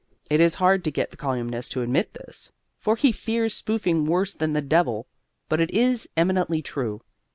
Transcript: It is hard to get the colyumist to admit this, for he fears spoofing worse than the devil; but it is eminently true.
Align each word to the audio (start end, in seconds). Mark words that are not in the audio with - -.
It 0.31 0.41
is 0.41 0.55
hard 0.55 0.83
to 0.85 0.91
get 0.91 1.11
the 1.11 1.15
colyumist 1.17 1.69
to 1.73 1.83
admit 1.83 2.15
this, 2.15 2.51
for 2.79 2.95
he 2.95 3.11
fears 3.11 3.53
spoofing 3.53 4.05
worse 4.05 4.33
than 4.33 4.53
the 4.53 4.59
devil; 4.63 5.05
but 5.47 5.61
it 5.61 5.69
is 5.69 6.09
eminently 6.17 6.63
true. 6.63 7.01